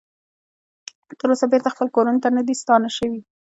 تر 1.19 1.27
اوسه 1.31 1.45
بیرته 1.51 1.69
خپلو 1.73 1.93
کورونو 1.95 2.21
ته 2.23 2.29
نه 2.37 2.41
دې 2.47 2.55
ستانه 2.61 2.89
شوي 2.97 3.21